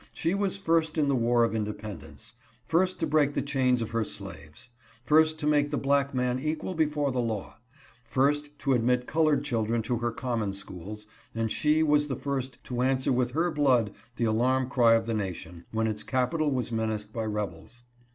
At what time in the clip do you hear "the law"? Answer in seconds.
7.11-7.59